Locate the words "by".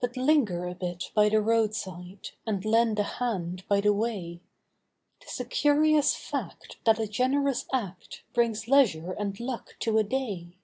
1.12-1.28, 3.66-3.80